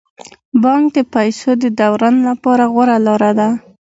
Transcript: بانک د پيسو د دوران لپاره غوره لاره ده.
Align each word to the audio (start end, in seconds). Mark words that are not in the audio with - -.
بانک 0.63 0.85
د 0.97 0.99
پيسو 1.13 1.49
د 1.63 1.65
دوران 1.79 2.15
لپاره 2.29 2.63
غوره 2.73 2.97
لاره 3.05 3.31
ده. 3.39 3.49